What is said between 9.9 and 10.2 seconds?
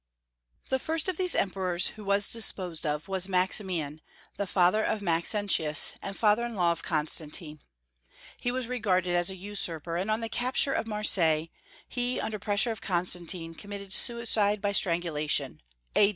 and